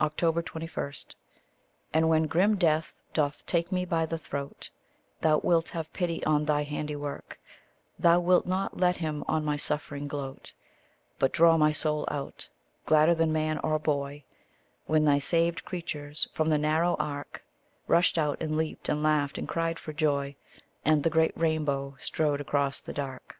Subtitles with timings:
[0.00, 0.42] 21.
[1.92, 4.68] And when grim Death doth take me by the throat,
[5.20, 7.40] Thou wilt have pity on thy handiwork;
[7.96, 10.54] Thou wilt not let him on my suffering gloat,
[11.20, 12.48] But draw my soul out
[12.84, 14.24] gladder than man or boy,
[14.86, 17.44] When thy saved creatures from the narrow ark
[17.86, 20.34] Rushed out, and leaped and laughed and cried for joy,
[20.84, 23.38] And the great rainbow strode across the dark.